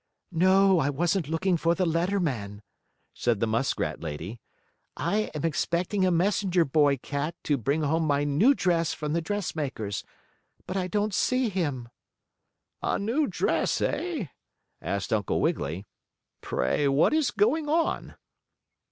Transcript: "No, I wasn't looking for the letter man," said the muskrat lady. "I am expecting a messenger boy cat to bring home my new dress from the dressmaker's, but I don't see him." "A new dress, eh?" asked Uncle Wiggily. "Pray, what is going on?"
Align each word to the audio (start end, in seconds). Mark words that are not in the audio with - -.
"No, 0.31 0.79
I 0.79 0.89
wasn't 0.89 1.29
looking 1.29 1.57
for 1.57 1.75
the 1.75 1.85
letter 1.85 2.19
man," 2.19 2.63
said 3.13 3.39
the 3.39 3.45
muskrat 3.45 4.01
lady. 4.01 4.39
"I 4.97 5.29
am 5.35 5.45
expecting 5.45 6.07
a 6.07 6.09
messenger 6.09 6.65
boy 6.65 6.97
cat 6.97 7.35
to 7.43 7.55
bring 7.55 7.83
home 7.83 8.05
my 8.07 8.23
new 8.23 8.55
dress 8.55 8.95
from 8.95 9.13
the 9.13 9.21
dressmaker's, 9.21 10.03
but 10.65 10.75
I 10.75 10.87
don't 10.87 11.13
see 11.13 11.49
him." 11.49 11.89
"A 12.81 12.97
new 12.97 13.27
dress, 13.27 13.79
eh?" 13.79 14.29
asked 14.81 15.13
Uncle 15.13 15.39
Wiggily. 15.39 15.85
"Pray, 16.41 16.87
what 16.87 17.13
is 17.13 17.29
going 17.29 17.69
on?" 17.69 18.15